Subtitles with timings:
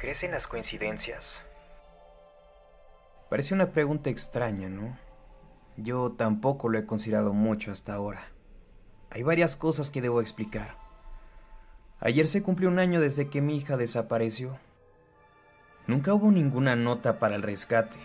[0.00, 1.38] ¿Crees en las coincidencias?
[3.28, 4.96] Parece una pregunta extraña, ¿no?
[5.76, 8.22] Yo tampoco lo he considerado mucho hasta ahora.
[9.10, 10.74] Hay varias cosas que debo explicar.
[11.98, 14.58] Ayer se cumplió un año desde que mi hija desapareció.
[15.86, 17.98] Nunca hubo ninguna nota para el rescate.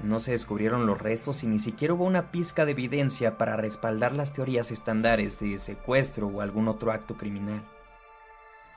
[0.00, 4.12] No se descubrieron los restos y ni siquiera hubo una pizca de evidencia para respaldar
[4.12, 7.64] las teorías estándares de secuestro o algún otro acto criminal.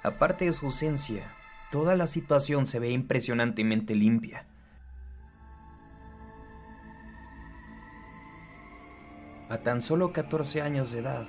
[0.02, 1.30] Aparte de su ausencia,
[1.74, 4.46] toda la situación se ve impresionantemente limpia.
[9.50, 11.26] A tan solo 14 años de edad,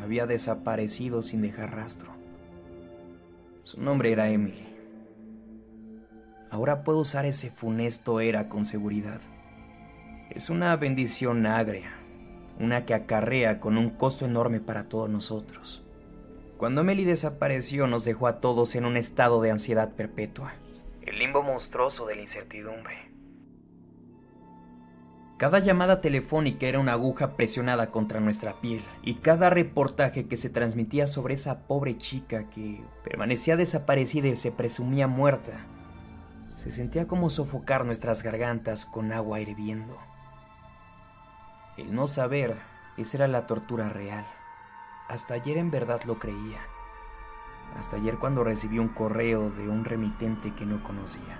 [0.00, 2.12] había desaparecido sin dejar rastro.
[3.64, 4.68] Su nombre era Emily.
[6.48, 9.20] Ahora puedo usar ese funesto era con seguridad.
[10.30, 11.90] Es una bendición agria,
[12.60, 15.85] una que acarrea con un costo enorme para todos nosotros.
[16.56, 20.54] Cuando Emily desapareció nos dejó a todos en un estado de ansiedad perpetua.
[21.02, 23.12] El limbo monstruoso de la incertidumbre.
[25.36, 30.48] Cada llamada telefónica era una aguja presionada contra nuestra piel y cada reportaje que se
[30.48, 35.66] transmitía sobre esa pobre chica que permanecía desaparecida y se presumía muerta,
[36.56, 39.98] se sentía como sofocar nuestras gargantas con agua hirviendo.
[41.76, 42.56] El no saber,
[42.96, 44.24] esa era la tortura real.
[45.08, 46.60] Hasta ayer en verdad lo creía.
[47.76, 51.38] Hasta ayer cuando recibí un correo de un remitente que no conocía.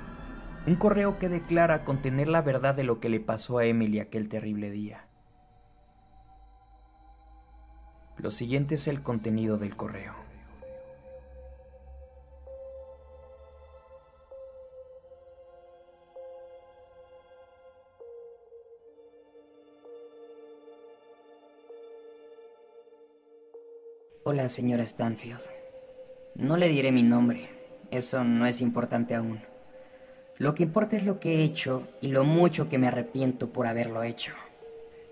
[0.66, 4.28] Un correo que declara contener la verdad de lo que le pasó a Emily aquel
[4.28, 5.06] terrible día.
[8.18, 10.25] Lo siguiente es el contenido del correo.
[24.28, 25.38] Hola, señora Stanfield.
[26.34, 27.48] No le diré mi nombre.
[27.92, 29.38] Eso no es importante aún.
[30.36, 33.68] Lo que importa es lo que he hecho y lo mucho que me arrepiento por
[33.68, 34.32] haberlo hecho.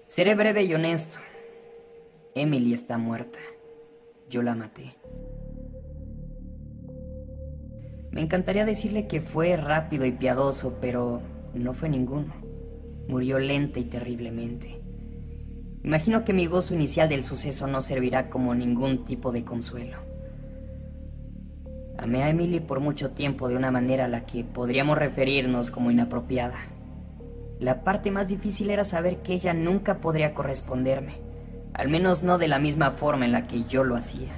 [0.09, 1.19] Seré breve y honesto.
[2.35, 3.39] Emily está muerta.
[4.29, 4.97] Yo la maté.
[8.11, 11.23] Me encantaría decirle que fue rápido y piadoso, pero
[11.55, 12.35] no fue ninguno.
[13.07, 14.84] Murió lenta y terriblemente.
[15.85, 19.99] Imagino que mi gozo inicial del suceso no servirá como ningún tipo de consuelo.
[21.99, 25.91] Amé a Emily por mucho tiempo de una manera a la que podríamos referirnos como
[25.91, 26.57] inapropiada.
[27.61, 31.17] La parte más difícil era saber que ella nunca podría corresponderme,
[31.75, 34.33] al menos no de la misma forma en la que yo lo hacía,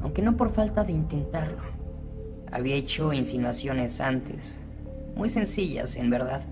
[0.00, 1.62] aunque no por falta de intentarlo.
[2.50, 4.58] Había hecho insinuaciones antes,
[5.14, 6.42] muy sencillas en verdad,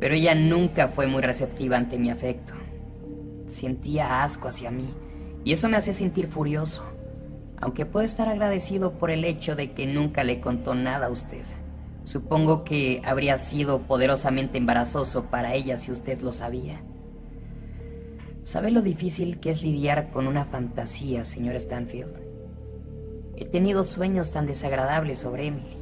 [0.00, 2.54] pero ella nunca fue muy receptiva ante mi afecto.
[3.52, 4.92] Sentía asco hacia mí,
[5.44, 6.82] y eso me hacía sentir furioso
[7.62, 11.44] aunque puedo estar agradecido por el hecho de que nunca le contó nada a usted.
[12.02, 16.82] Supongo que habría sido poderosamente embarazoso para ella si usted lo sabía.
[18.42, 22.20] ¿Sabe lo difícil que es lidiar con una fantasía, señor Stanfield?
[23.36, 25.76] He tenido sueños tan desagradables sobre Emily,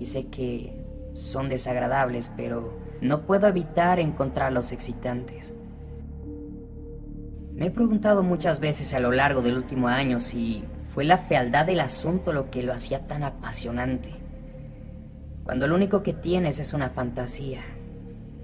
[0.00, 5.52] y sé que son desagradables, pero no puedo evitar encontrarlos excitantes.
[7.58, 10.62] Me he preguntado muchas veces a lo largo del último año si
[10.94, 14.10] fue la fealdad del asunto lo que lo hacía tan apasionante.
[15.42, 17.62] Cuando lo único que tienes es una fantasía,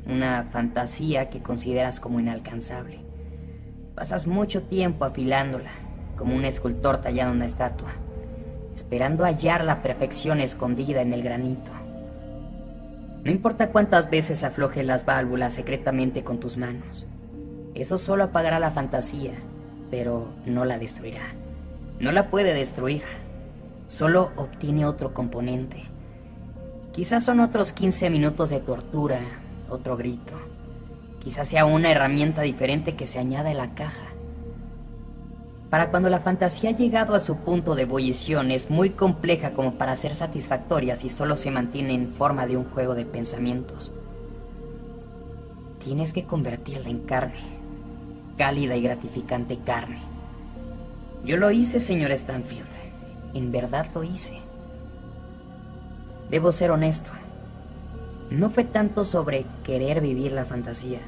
[0.05, 3.05] una fantasía que consideras como inalcanzable.
[3.95, 5.71] Pasas mucho tiempo afilándola,
[6.19, 7.93] como un escultor tallando una estatua,
[8.75, 11.71] esperando hallar la perfección escondida en el granito.
[13.23, 17.07] No importa cuántas veces aflojes las válvulas secretamente con tus manos,
[17.75, 19.35] eso solo apagará la fantasía,
[19.91, 21.35] pero no la destruirá.
[22.01, 23.03] No la puede destruir,
[23.87, 25.85] solo obtiene otro componente.
[26.93, 29.21] Quizás son otros 15 minutos de tortura,
[29.69, 30.33] otro grito.
[31.19, 34.15] Quizás sea una herramienta diferente que se añada a la caja.
[35.71, 39.75] Para cuando la fantasía ha llegado a su punto de ebullición es muy compleja como
[39.75, 43.93] para ser satisfactoria si solo se mantiene en forma de un juego de pensamientos.
[45.83, 47.59] Tienes que convertirla en carne,
[48.37, 50.15] cálida y gratificante carne
[51.25, 52.69] yo lo hice, señor Stanfield.
[53.33, 54.41] En verdad lo hice.
[56.31, 57.13] Debo ser honesto.
[58.31, 61.01] No fue tanto sobre querer vivir la fantasía.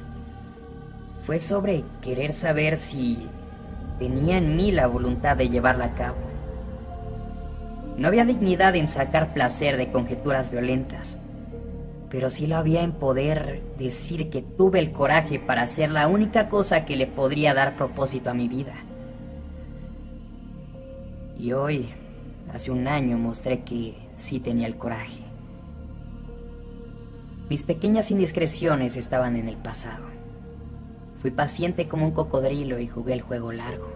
[1.23, 3.27] Fue sobre querer saber si
[3.99, 6.17] tenía en mí la voluntad de llevarla a cabo.
[7.97, 11.19] No había dignidad en sacar placer de conjeturas violentas,
[12.09, 16.47] pero sí lo había en poder decir que tuve el coraje para hacer la única
[16.47, 18.75] cosa que le podría dar propósito a mi vida.
[21.37, 21.89] Y hoy,
[22.53, 25.19] hace un año, mostré que sí tenía el coraje.
[27.49, 30.05] Mis pequeñas indiscreciones estaban en el pasado.
[31.21, 33.89] Fui paciente como un cocodrilo y jugué el juego largo.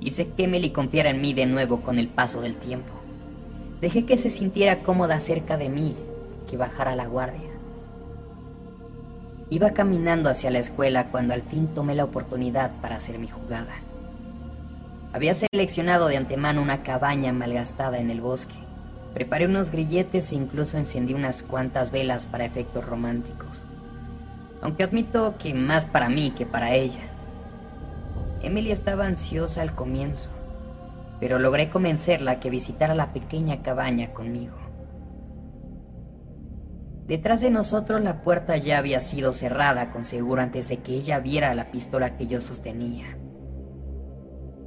[0.00, 2.92] Hice que Emily confiara en mí de nuevo con el paso del tiempo.
[3.80, 5.96] Dejé que se sintiera cómoda cerca de mí,
[6.50, 7.48] que bajara la guardia.
[9.50, 13.76] Iba caminando hacia la escuela cuando al fin tomé la oportunidad para hacer mi jugada.
[15.12, 18.54] Había seleccionado de antemano una cabaña malgastada en el bosque.
[19.14, 23.64] Preparé unos grilletes e incluso encendí unas cuantas velas para efectos románticos.
[24.62, 27.02] Aunque admito que más para mí que para ella.
[28.42, 30.30] Emily estaba ansiosa al comienzo,
[31.18, 34.59] pero logré convencerla que visitara la pequeña cabaña conmigo.
[37.10, 41.18] Detrás de nosotros la puerta ya había sido cerrada con seguro antes de que ella
[41.18, 43.18] viera la pistola que yo sostenía.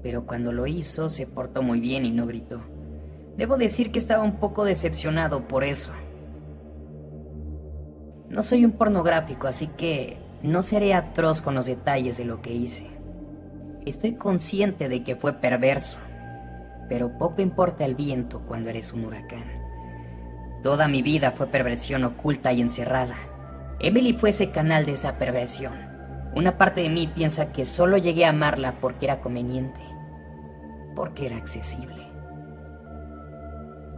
[0.01, 2.59] Pero cuando lo hizo se portó muy bien y no gritó.
[3.37, 5.93] Debo decir que estaba un poco decepcionado por eso.
[8.27, 12.51] No soy un pornográfico, así que no seré atroz con los detalles de lo que
[12.51, 12.89] hice.
[13.85, 15.95] Estoy consciente de que fue perverso,
[16.89, 19.62] pero poco importa el viento cuando eres un huracán.
[20.63, 23.15] Toda mi vida fue perversión oculta y encerrada.
[23.79, 25.73] Emily fue ese canal de esa perversión.
[26.35, 29.81] Una parte de mí piensa que solo llegué a amarla porque era conveniente,
[30.95, 32.07] porque era accesible.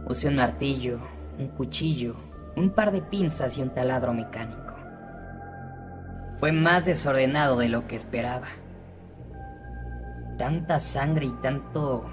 [0.06, 1.00] Usé un martillo,
[1.38, 2.16] un cuchillo,
[2.56, 4.74] un par de pinzas y un taladro mecánico.
[6.38, 8.48] Fue más desordenado de lo que esperaba
[10.36, 12.04] tanta sangre y tanto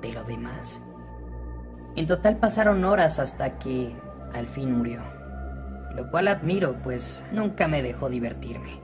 [0.00, 0.80] de lo demás.
[1.96, 3.96] En total pasaron horas hasta que
[4.34, 5.00] al fin murió.
[5.94, 8.80] Lo cual admiro, pues nunca me dejó divertirme.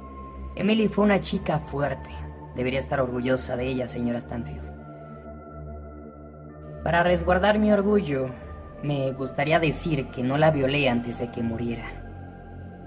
[0.56, 2.08] Emily fue una chica fuerte.
[2.56, 4.72] Debería estar orgullosa de ella, señora Stanfield.
[6.82, 8.30] Para resguardar mi orgullo,
[8.82, 12.02] me gustaría decir que no la violé antes de que muriera.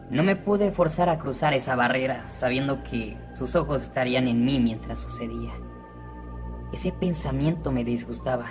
[0.09, 4.59] No me pude forzar a cruzar esa barrera, sabiendo que sus ojos estarían en mí
[4.59, 5.51] mientras sucedía.
[6.73, 8.47] Ese pensamiento me disgustaba.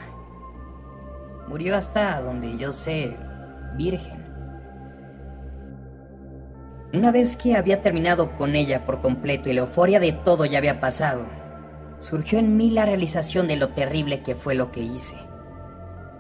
[1.49, 3.17] Murió hasta donde yo sé,
[3.77, 4.25] virgen.
[6.93, 10.59] Una vez que había terminado con ella por completo y la euforia de todo ya
[10.59, 11.27] había pasado,
[12.01, 15.17] surgió en mí la realización de lo terrible que fue lo que hice.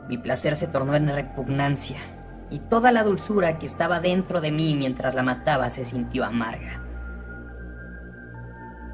[0.08, 1.98] Mi placer se tornó en repugnancia
[2.50, 6.82] y toda la dulzura que estaba dentro de mí mientras la mataba se sintió amarga.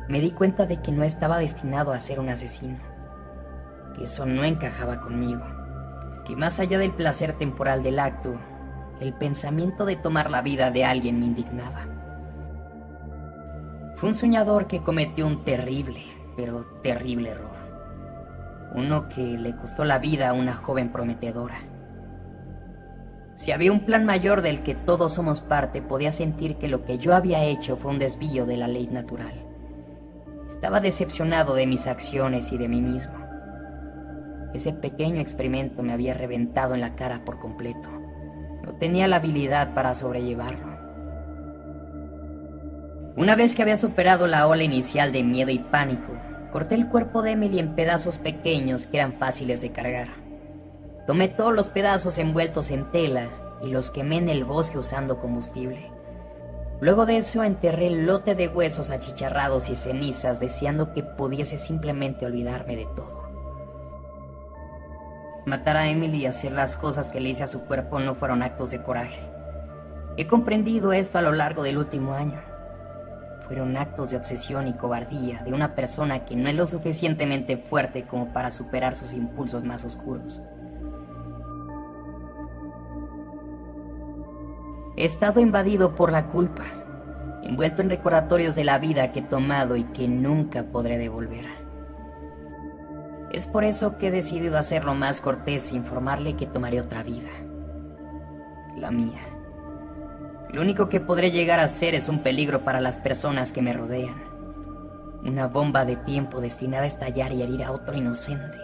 [0.09, 2.91] Me di cuenta de que no estaba destinado a ser un asesino
[3.94, 5.44] que eso no encajaba conmigo,
[6.31, 8.38] que más allá del placer temporal del acto,
[9.00, 11.87] el pensamiento de tomar la vida de alguien me indignaba.
[13.97, 16.05] Fue un soñador que cometió un terrible,
[16.37, 17.50] pero terrible error.
[18.77, 21.59] Uno que le costó la vida a una joven prometedora.
[23.35, 26.99] Si había un plan mayor del que todos somos parte, podía sentir que lo que
[26.99, 29.35] yo había hecho fue un desvío de la ley natural.
[30.49, 33.19] Estaba decepcionado de mis acciones y de mí mismo.
[34.55, 37.88] Ese pequeño experimento me había reventado en la cara por completo.
[38.64, 40.70] No tenía la habilidad para sobrellevarlo.
[43.17, 46.12] Una vez que había superado la ola inicial de miedo y pánico,
[46.52, 50.09] corté el cuerpo de Emily en pedazos pequeños que eran fáciles de cargar.
[51.07, 53.28] Tomé todos los pedazos envueltos en tela
[53.62, 55.90] y los quemé en el bosque usando combustible.
[56.80, 62.25] Luego de eso enterré el lote de huesos achicharrados y cenizas deseando que pudiese simplemente
[62.25, 63.20] olvidarme de todo.
[65.50, 68.45] Matar a Emily y hacer las cosas que le hice a su cuerpo no fueron
[68.45, 69.19] actos de coraje.
[70.16, 72.40] He comprendido esto a lo largo del último año.
[73.49, 78.04] Fueron actos de obsesión y cobardía de una persona que no es lo suficientemente fuerte
[78.04, 80.40] como para superar sus impulsos más oscuros.
[84.97, 86.62] He estado invadido por la culpa,
[87.42, 91.60] envuelto en recordatorios de la vida que he tomado y que nunca podré devolver.
[93.30, 97.30] Es por eso que he decidido hacerlo más cortés e informarle que tomaré otra vida.
[98.76, 99.20] La mía.
[100.52, 103.72] Lo único que podré llegar a ser es un peligro para las personas que me
[103.72, 104.20] rodean.
[105.22, 108.58] Una bomba de tiempo destinada a estallar y herir a otro inocente.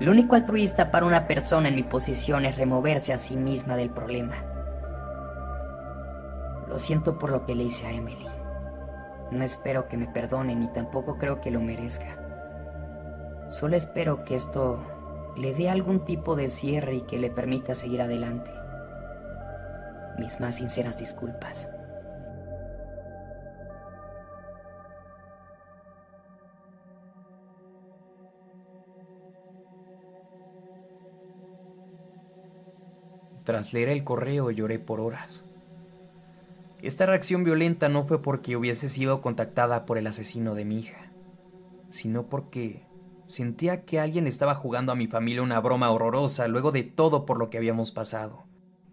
[0.00, 3.88] Lo único altruista para una persona en mi posición es removerse a sí misma del
[3.88, 4.36] problema.
[6.68, 8.28] Lo siento por lo que le hice a Emily.
[9.30, 12.17] No espero que me perdone ni tampoco creo que lo merezca.
[13.48, 14.78] Solo espero que esto
[15.36, 18.50] le dé algún tipo de cierre y que le permita seguir adelante.
[20.18, 21.68] Mis más sinceras disculpas.
[33.44, 35.42] Tras leer el correo lloré por horas.
[36.82, 41.10] Esta reacción violenta no fue porque hubiese sido contactada por el asesino de mi hija,
[41.90, 42.87] sino porque
[43.28, 47.38] sentía que alguien estaba jugando a mi familia una broma horrorosa luego de todo por
[47.38, 48.46] lo que habíamos pasado,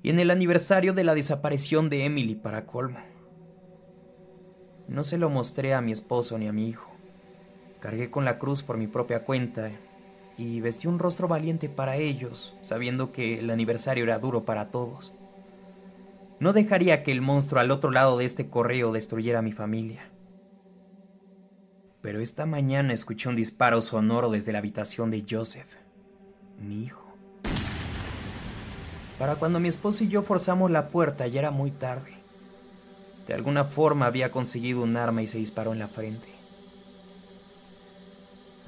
[0.04, 3.00] y en el aniversario de la desaparición de Emily para colmo.
[4.88, 6.92] No se lo mostré a mi esposo ni a mi hijo.
[7.80, 9.72] Cargué con la cruz por mi propia cuenta
[10.38, 15.13] y vestí un rostro valiente para ellos, sabiendo que el aniversario era duro para todos.
[16.39, 20.12] No dejaría que el monstruo al otro lado de este correo destruyera a mi familia.
[22.05, 25.65] Pero esta mañana escuché un disparo sonoro desde la habitación de Joseph,
[26.59, 27.12] mi hijo.
[29.17, 32.13] Para cuando mi esposo y yo forzamos la puerta ya era muy tarde.
[33.25, 36.27] De alguna forma había conseguido un arma y se disparó en la frente.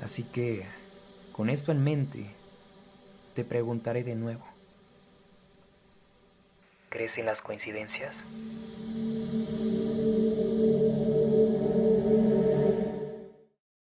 [0.03, 0.65] Así que,
[1.31, 2.25] con esto en mente,
[3.35, 4.47] te preguntaré de nuevo.
[6.89, 8.15] ¿Crees en las coincidencias?